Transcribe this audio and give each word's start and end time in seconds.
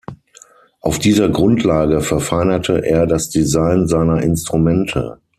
Auf 0.79 0.97
dieser 0.97 1.29
Grundlage 1.29 2.01
verfeinerte 2.01 2.83
er 2.83 3.05
das 3.05 3.29
Design 3.29 3.87
seiner 3.87 4.23
Instrumente. 4.23 5.19